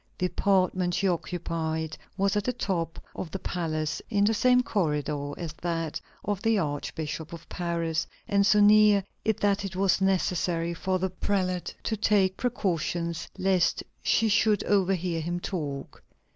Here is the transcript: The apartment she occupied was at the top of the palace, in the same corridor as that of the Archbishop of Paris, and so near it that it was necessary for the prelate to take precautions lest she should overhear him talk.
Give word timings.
The 0.17 0.25
apartment 0.25 0.95
she 0.95 1.07
occupied 1.07 1.95
was 2.17 2.35
at 2.35 2.45
the 2.45 2.53
top 2.53 2.97
of 3.15 3.29
the 3.29 3.37
palace, 3.37 4.01
in 4.09 4.23
the 4.25 4.33
same 4.33 4.63
corridor 4.63 5.33
as 5.37 5.53
that 5.61 6.01
of 6.25 6.41
the 6.41 6.57
Archbishop 6.57 7.31
of 7.33 7.47
Paris, 7.49 8.07
and 8.27 8.43
so 8.43 8.61
near 8.61 9.03
it 9.23 9.39
that 9.41 9.63
it 9.63 9.75
was 9.75 10.01
necessary 10.01 10.73
for 10.73 10.97
the 10.97 11.11
prelate 11.11 11.75
to 11.83 11.95
take 11.95 12.35
precautions 12.35 13.29
lest 13.37 13.83
she 14.01 14.27
should 14.27 14.63
overhear 14.63 15.21
him 15.21 15.39
talk. 15.39 16.01